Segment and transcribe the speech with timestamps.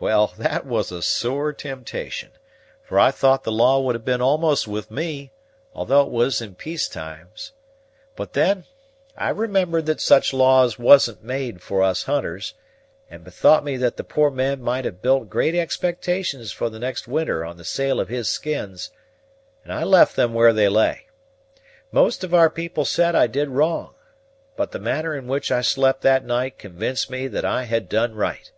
[0.00, 2.30] Well, that was a sore temptation;
[2.82, 5.30] for I thought the law would have been almost with me,
[5.72, 7.52] although it was in peace times.
[8.16, 8.64] But then,
[9.16, 12.54] I remembered that such laws wasn't made for us hunters,
[13.08, 17.06] and bethought me that the poor man might have built great expectations for the next
[17.06, 18.90] winter on the sale of his skins;
[19.62, 21.06] and I left them where they lay.
[21.92, 23.94] Most of our people said I did wrong;
[24.56, 28.16] but the manner in which I slept that night convinced me that I had done
[28.16, 28.50] right.